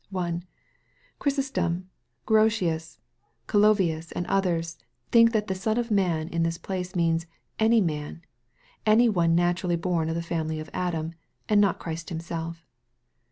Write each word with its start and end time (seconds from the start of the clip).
1. 0.09 0.43
Chrysostom, 1.19 1.87
Grotius, 2.25 2.97
Calovius, 3.45 4.11
and 4.11 4.25
others, 4.25 4.79
think 5.11 5.31
that 5.31 5.45
the" 5.45 5.53
son 5.63 5.77
of 5.77 5.91
man" 5.91 6.27
in 6.29 6.41
this 6.41 6.57
place 6.57 6.95
means" 6.95 7.27
any 7.69 7.81
man," 7.81 8.23
any 8.83 9.07
one 9.07 9.35
naturally 9.35 9.75
born 9.75 10.09
of 10.09 10.15
the 10.15 10.23
family 10.23 10.59
of 10.59 10.71
Adam, 10.73 11.13
and 11.47 11.61
not 11.61 11.77
Christ 11.77 12.09
Himself. 12.09 12.65